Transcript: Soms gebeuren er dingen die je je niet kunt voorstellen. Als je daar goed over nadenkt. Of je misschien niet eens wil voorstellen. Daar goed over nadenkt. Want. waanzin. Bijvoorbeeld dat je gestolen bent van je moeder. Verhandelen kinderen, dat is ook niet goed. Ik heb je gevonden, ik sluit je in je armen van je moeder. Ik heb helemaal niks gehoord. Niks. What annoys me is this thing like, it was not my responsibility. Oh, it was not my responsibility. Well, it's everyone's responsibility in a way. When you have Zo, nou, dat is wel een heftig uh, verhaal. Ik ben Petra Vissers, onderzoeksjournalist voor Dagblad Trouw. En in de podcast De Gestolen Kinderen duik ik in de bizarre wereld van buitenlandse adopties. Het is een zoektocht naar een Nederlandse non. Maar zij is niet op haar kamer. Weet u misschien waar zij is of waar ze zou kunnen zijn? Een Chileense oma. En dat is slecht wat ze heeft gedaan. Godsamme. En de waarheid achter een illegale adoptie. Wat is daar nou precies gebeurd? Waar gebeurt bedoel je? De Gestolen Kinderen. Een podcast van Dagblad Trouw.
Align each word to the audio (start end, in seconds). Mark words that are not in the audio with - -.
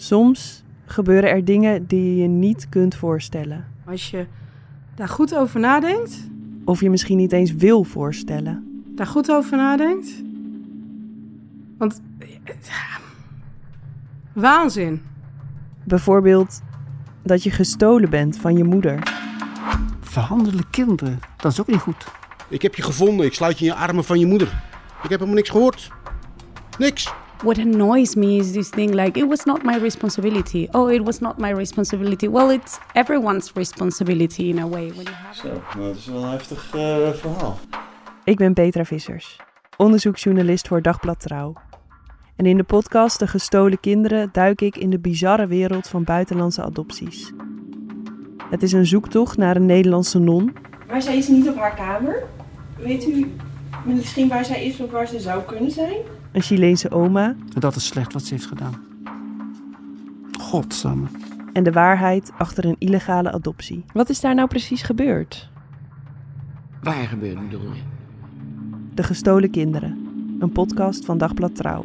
Soms 0.00 0.62
gebeuren 0.84 1.30
er 1.30 1.44
dingen 1.44 1.86
die 1.86 2.04
je 2.04 2.22
je 2.22 2.28
niet 2.28 2.68
kunt 2.68 2.94
voorstellen. 2.94 3.66
Als 3.84 4.10
je 4.10 4.26
daar 4.94 5.08
goed 5.08 5.34
over 5.34 5.60
nadenkt. 5.60 6.28
Of 6.64 6.80
je 6.80 6.90
misschien 6.90 7.16
niet 7.16 7.32
eens 7.32 7.54
wil 7.54 7.84
voorstellen. 7.84 8.82
Daar 8.94 9.06
goed 9.06 9.30
over 9.30 9.56
nadenkt. 9.56 10.22
Want. 11.78 12.00
waanzin. 14.32 15.02
Bijvoorbeeld 15.84 16.62
dat 17.22 17.42
je 17.42 17.50
gestolen 17.50 18.10
bent 18.10 18.36
van 18.36 18.56
je 18.56 18.64
moeder. 18.64 19.02
Verhandelen 20.00 20.70
kinderen, 20.70 21.18
dat 21.36 21.52
is 21.52 21.60
ook 21.60 21.66
niet 21.66 21.80
goed. 21.80 22.04
Ik 22.48 22.62
heb 22.62 22.74
je 22.74 22.82
gevonden, 22.82 23.26
ik 23.26 23.34
sluit 23.34 23.58
je 23.58 23.64
in 23.64 23.70
je 23.70 23.76
armen 23.76 24.04
van 24.04 24.18
je 24.18 24.26
moeder. 24.26 24.48
Ik 25.02 25.10
heb 25.10 25.10
helemaal 25.10 25.34
niks 25.34 25.50
gehoord. 25.50 25.90
Niks. 26.78 27.12
What 27.42 27.58
annoys 27.58 28.14
me 28.16 28.36
is 28.36 28.52
this 28.52 28.68
thing 28.68 28.94
like, 28.94 29.20
it 29.20 29.26
was 29.26 29.44
not 29.44 29.62
my 29.62 29.78
responsibility. 29.78 30.68
Oh, 30.72 30.90
it 30.90 31.02
was 31.04 31.20
not 31.20 31.38
my 31.38 31.52
responsibility. 31.52 32.28
Well, 32.28 32.50
it's 32.50 32.78
everyone's 32.92 33.50
responsibility 33.54 34.48
in 34.48 34.58
a 34.58 34.66
way. 34.66 34.88
When 34.88 35.04
you 35.04 35.14
have 35.14 35.36
Zo, 35.36 35.48
nou, 35.48 35.86
dat 35.86 35.96
is 35.96 36.06
wel 36.06 36.22
een 36.22 36.30
heftig 36.30 36.74
uh, 36.74 37.10
verhaal. 37.10 37.58
Ik 38.24 38.36
ben 38.36 38.52
Petra 38.52 38.84
Vissers, 38.84 39.40
onderzoeksjournalist 39.76 40.68
voor 40.68 40.82
Dagblad 40.82 41.20
Trouw. 41.20 41.54
En 42.36 42.46
in 42.46 42.56
de 42.56 42.64
podcast 42.64 43.18
De 43.18 43.26
Gestolen 43.26 43.80
Kinderen 43.80 44.28
duik 44.32 44.60
ik 44.60 44.76
in 44.76 44.90
de 44.90 44.98
bizarre 44.98 45.46
wereld 45.46 45.88
van 45.88 46.04
buitenlandse 46.04 46.62
adopties. 46.62 47.32
Het 48.50 48.62
is 48.62 48.72
een 48.72 48.86
zoektocht 48.86 49.36
naar 49.36 49.56
een 49.56 49.66
Nederlandse 49.66 50.18
non. 50.18 50.56
Maar 50.88 51.02
zij 51.02 51.16
is 51.16 51.28
niet 51.28 51.48
op 51.48 51.56
haar 51.56 51.74
kamer. 51.74 52.22
Weet 52.78 53.06
u 53.06 53.32
misschien 53.84 54.28
waar 54.28 54.44
zij 54.44 54.64
is 54.64 54.80
of 54.80 54.90
waar 54.90 55.06
ze 55.06 55.20
zou 55.20 55.42
kunnen 55.42 55.70
zijn? 55.70 55.96
Een 56.32 56.42
Chileense 56.42 56.90
oma. 56.90 57.26
En 57.54 57.60
dat 57.60 57.76
is 57.76 57.86
slecht 57.86 58.12
wat 58.12 58.24
ze 58.24 58.34
heeft 58.34 58.46
gedaan. 58.46 58.74
Godsamme. 60.40 61.06
En 61.52 61.62
de 61.62 61.72
waarheid 61.72 62.32
achter 62.38 62.64
een 62.64 62.76
illegale 62.78 63.32
adoptie. 63.32 63.84
Wat 63.92 64.08
is 64.08 64.20
daar 64.20 64.34
nou 64.34 64.48
precies 64.48 64.82
gebeurd? 64.82 65.50
Waar 66.82 67.06
gebeurt 67.06 67.40
bedoel 67.40 67.72
je? 67.72 67.80
De 68.94 69.02
Gestolen 69.02 69.50
Kinderen. 69.50 70.08
Een 70.38 70.52
podcast 70.52 71.04
van 71.04 71.18
Dagblad 71.18 71.56
Trouw. 71.56 71.84